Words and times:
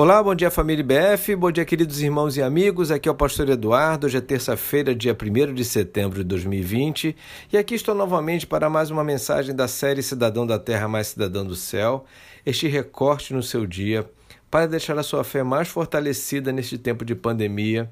Olá, 0.00 0.22
bom 0.22 0.32
dia 0.32 0.48
família 0.48 0.80
IBF, 0.80 1.34
bom 1.34 1.50
dia 1.50 1.64
queridos 1.64 2.00
irmãos 2.00 2.36
e 2.36 2.40
amigos, 2.40 2.92
aqui 2.92 3.08
é 3.08 3.10
o 3.10 3.16
pastor 3.16 3.48
Eduardo, 3.48 4.06
hoje 4.06 4.16
é 4.16 4.20
terça-feira, 4.20 4.94
dia 4.94 5.12
1 5.12 5.52
de 5.52 5.64
setembro 5.64 6.18
de 6.18 6.24
2020 6.24 7.16
e 7.52 7.58
aqui 7.58 7.74
estou 7.74 7.96
novamente 7.96 8.46
para 8.46 8.70
mais 8.70 8.92
uma 8.92 9.02
mensagem 9.02 9.52
da 9.52 9.66
série 9.66 10.00
Cidadão 10.00 10.46
da 10.46 10.56
Terra 10.56 10.86
mais 10.86 11.08
Cidadão 11.08 11.44
do 11.44 11.56
Céu, 11.56 12.04
este 12.46 12.68
recorte 12.68 13.34
no 13.34 13.42
seu 13.42 13.66
dia 13.66 14.08
para 14.48 14.68
deixar 14.68 14.96
a 15.00 15.02
sua 15.02 15.24
fé 15.24 15.42
mais 15.42 15.66
fortalecida 15.66 16.52
neste 16.52 16.78
tempo 16.78 17.04
de 17.04 17.16
pandemia 17.16 17.90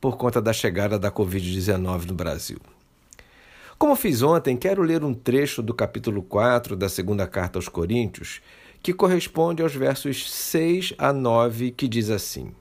por 0.00 0.16
conta 0.16 0.40
da 0.40 0.54
chegada 0.54 0.98
da 0.98 1.12
Covid-19 1.12 2.06
no 2.06 2.14
Brasil. 2.14 2.60
Como 3.78 3.96
fiz 3.96 4.22
ontem, 4.22 4.56
quero 4.56 4.80
ler 4.80 5.02
um 5.02 5.12
trecho 5.12 5.60
do 5.60 5.74
capítulo 5.74 6.22
4 6.22 6.76
da 6.76 6.88
segunda 6.88 7.26
carta 7.26 7.58
aos 7.58 7.68
Coríntios, 7.68 8.40
que 8.82 8.92
corresponde 8.92 9.62
aos 9.62 9.74
versos 9.74 10.30
6 10.30 10.94
a 10.98 11.12
9, 11.12 11.70
que 11.70 11.86
diz 11.86 12.10
assim: 12.10 12.52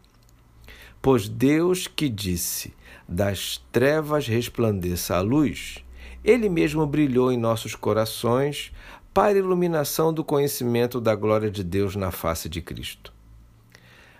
Pois 1.01 1.27
Deus 1.27 1.87
que 1.87 2.07
disse: 2.07 2.73
Das 3.07 3.61
trevas 3.71 4.27
resplandeça 4.27 5.15
a 5.15 5.21
luz, 5.21 5.83
ele 6.23 6.47
mesmo 6.47 6.85
brilhou 6.85 7.31
em 7.31 7.37
nossos 7.37 7.73
corações 7.73 8.71
para 9.11 9.37
iluminação 9.37 10.13
do 10.13 10.23
conhecimento 10.23 11.01
da 11.01 11.15
glória 11.15 11.49
de 11.49 11.63
Deus 11.63 11.95
na 11.95 12.11
face 12.11 12.47
de 12.47 12.61
Cristo. 12.61 13.11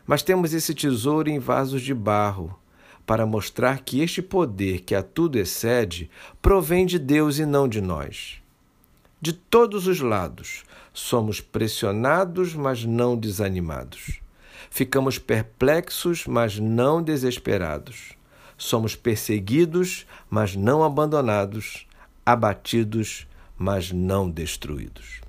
Mas 0.06 0.24
temos 0.24 0.54
esse 0.54 0.74
tesouro 0.74 1.30
em 1.30 1.38
vasos 1.38 1.82
de 1.84 1.94
barro, 1.94 2.58
para 3.06 3.26
mostrar 3.26 3.82
que 3.82 4.02
este 4.02 4.22
poder 4.22 4.82
que 4.82 4.96
a 4.96 5.04
tudo 5.04 5.38
excede 5.38 6.10
provém 6.42 6.86
de 6.86 6.98
Deus 6.98 7.40
e 7.40 7.46
não 7.46 7.68
de 7.68 7.80
nós. 7.80 8.41
De 9.24 9.34
todos 9.34 9.86
os 9.86 10.00
lados, 10.00 10.64
somos 10.92 11.40
pressionados, 11.40 12.56
mas 12.56 12.84
não 12.84 13.16
desanimados. 13.16 14.20
Ficamos 14.72 15.20
perplexos, 15.20 16.26
mas 16.26 16.58
não 16.58 17.04
desesperados. 17.04 18.14
Somos 18.58 18.96
perseguidos, 18.96 20.08
mas 20.28 20.56
não 20.56 20.84
abandonados, 20.84 21.86
abatidos, 22.26 23.28
mas 23.56 23.92
não 23.92 24.28
destruídos. 24.28 25.22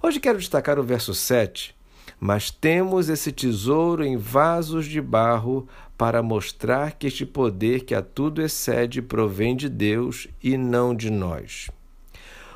Hoje 0.00 0.20
quero 0.20 0.38
destacar 0.38 0.78
o 0.78 0.84
verso 0.84 1.12
7. 1.14 1.74
Mas 2.20 2.48
temos 2.48 3.08
esse 3.08 3.32
tesouro 3.32 4.04
em 4.04 4.16
vasos 4.16 4.86
de 4.86 5.00
barro 5.00 5.66
para 5.98 6.22
mostrar 6.22 6.92
que 6.92 7.08
este 7.08 7.26
poder 7.26 7.80
que 7.84 7.94
a 7.94 8.02
tudo 8.02 8.40
excede 8.40 9.02
provém 9.02 9.56
de 9.56 9.68
Deus 9.68 10.28
e 10.40 10.56
não 10.56 10.94
de 10.94 11.10
nós. 11.10 11.68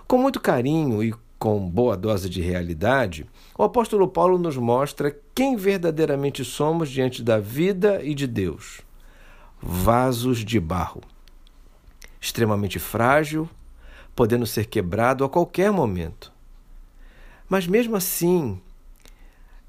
Com 0.09 0.17
muito 0.17 0.41
carinho 0.41 1.05
e 1.05 1.14
com 1.39 1.69
boa 1.69 1.95
dose 1.95 2.31
de 2.31 2.41
realidade, 2.41 3.27
o 3.59 3.62
apóstolo 3.62 4.09
Paulo 4.09 4.39
nos 4.39 4.56
mostra 4.56 5.14
quem 5.34 5.55
verdadeiramente 5.55 6.42
somos 6.47 6.89
diante 6.89 7.23
da 7.23 7.39
vida 7.39 8.03
e 8.03 8.14
de 8.14 8.27
Deus. 8.27 8.81
Vasos 9.61 10.42
de 10.42 10.59
barro, 10.59 11.03
extremamente 12.19 12.79
frágil, 12.79 13.47
podendo 14.17 14.47
ser 14.47 14.64
quebrado 14.64 15.25
a 15.25 15.29
qualquer 15.29 15.70
momento. 15.70 16.33
Mas 17.47 17.67
mesmo 17.67 17.95
assim, 17.95 18.59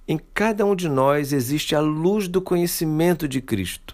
em 0.08 0.18
cada 0.34 0.66
um 0.66 0.74
de 0.74 0.88
nós 0.88 1.34
existe 1.34 1.76
a 1.76 1.82
luz 1.82 2.30
do 2.30 2.42
conhecimento 2.42 3.28
de 3.28 3.42
Cristo, 3.42 3.94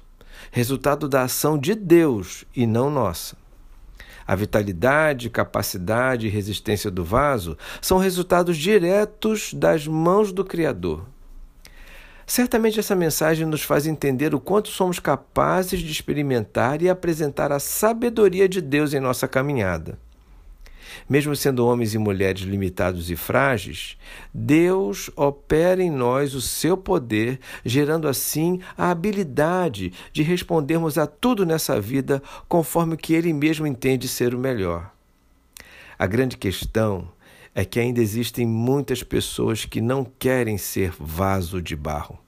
resultado 0.52 1.10
da 1.10 1.24
ação 1.24 1.58
de 1.58 1.74
Deus 1.74 2.46
e 2.56 2.68
não 2.68 2.92
nossa. 2.92 3.36
A 4.28 4.36
vitalidade, 4.36 5.30
capacidade 5.30 6.26
e 6.26 6.30
resistência 6.30 6.90
do 6.90 7.04
vaso 7.04 7.58
são 7.82 7.98
resultados 7.98 8.58
diretos 8.58 9.54
das 9.54 9.88
mãos 9.88 10.32
do 10.32 10.44
Criador. 10.44 11.06
Certamente 12.26 12.80
essa 12.80 12.96
mensagem 12.96 13.46
nos 13.46 13.62
faz 13.62 13.86
entender 13.86 14.34
o 14.34 14.40
quanto 14.40 14.70
somos 14.70 15.00
capazes 15.00 15.80
de 15.80 15.92
experimentar 15.92 16.82
e 16.82 16.90
apresentar 16.90 17.52
a 17.52 17.60
sabedoria 17.60 18.50
de 18.50 18.62
Deus 18.62 18.96
em 18.96 19.00
nossa 19.00 19.28
caminhada. 19.28 20.00
Mesmo 21.10 21.36
sendo 21.36 21.66
homens 21.66 21.94
e 21.94 21.98
mulheres 21.98 22.42
limitados 22.42 23.12
e 23.12 23.16
frágeis, 23.16 23.98
Deus 24.34 25.12
opera 25.16 25.82
em 25.82 25.92
nós 25.92 26.34
o 26.34 26.42
seu 26.42 26.76
poder, 26.76 27.40
gerando 27.64 28.08
assim 28.08 28.60
a 28.78 28.90
habilidade 28.90 29.94
de 30.12 30.24
respondermos 30.24 30.98
a 30.98 31.06
tudo 31.06 31.46
nessa 31.46 31.80
vida 31.80 32.22
conforme 32.48 32.96
o 32.96 32.98
que 32.98 33.14
Ele 33.14 33.34
mesmo 33.34 33.68
entende 33.68 34.08
ser 34.08 34.34
o 34.34 34.40
melhor. 34.40 34.92
A 35.98 36.08
grande 36.08 36.38
questão 36.38 37.08
é 37.54 37.64
que 37.64 37.80
ainda 37.80 38.02
existem 38.02 38.46
muitas 38.46 39.04
pessoas 39.04 39.64
que 39.64 39.80
não 39.80 40.04
querem 40.04 40.58
ser 40.58 40.92
vaso 41.00 41.62
de 41.62 41.76
barro. 41.76 42.20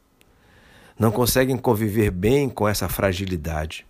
Não 0.98 1.12
conseguem 1.12 1.58
conviver 1.58 2.12
bem 2.12 2.50
com 2.50 2.68
essa 2.68 2.88
fragilidade 2.88 3.87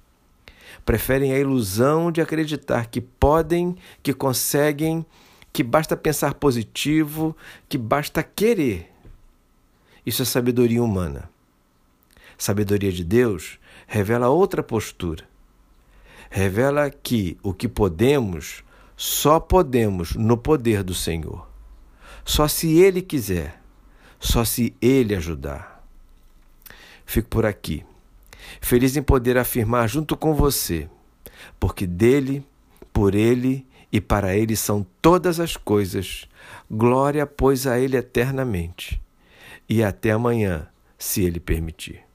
preferem 0.85 1.33
a 1.33 1.39
ilusão 1.39 2.11
de 2.11 2.21
acreditar 2.21 2.87
que 2.87 3.01
podem, 3.01 3.75
que 4.01 4.13
conseguem, 4.13 5.05
que 5.51 5.63
basta 5.63 5.97
pensar 5.97 6.35
positivo, 6.35 7.35
que 7.67 7.77
basta 7.77 8.21
querer. 8.23 8.91
Isso 10.05 10.21
é 10.21 10.25
sabedoria 10.25 10.83
humana. 10.83 11.29
Sabedoria 12.37 12.91
de 12.91 13.03
Deus 13.03 13.59
revela 13.87 14.29
outra 14.29 14.61
postura. 14.61 15.27
Revela 16.29 16.89
que 16.89 17.37
o 17.41 17.53
que 17.53 17.67
podemos, 17.67 18.63
só 18.95 19.39
podemos 19.39 20.13
no 20.13 20.37
poder 20.37 20.83
do 20.83 20.93
Senhor. 20.93 21.47
Só 22.23 22.47
se 22.47 22.77
Ele 22.77 23.01
quiser, 23.01 23.61
só 24.19 24.45
se 24.45 24.75
Ele 24.81 25.15
ajudar. 25.15 25.83
Fico 27.05 27.29
por 27.29 27.45
aqui. 27.45 27.85
Feliz 28.61 28.95
em 28.95 29.01
poder 29.01 29.37
afirmar 29.37 29.87
junto 29.87 30.15
com 30.15 30.33
você, 30.33 30.89
porque 31.59 31.85
dele, 31.85 32.45
por 32.91 33.15
ele 33.15 33.65
e 33.91 34.01
para 34.01 34.35
ele 34.35 34.55
são 34.55 34.85
todas 35.01 35.39
as 35.39 35.55
coisas. 35.55 36.27
Glória, 36.69 37.25
pois, 37.25 37.67
a 37.67 37.79
ele 37.79 37.97
eternamente. 37.97 39.01
E 39.69 39.83
até 39.83 40.11
amanhã, 40.11 40.67
se 40.97 41.23
ele 41.23 41.39
permitir. 41.39 42.06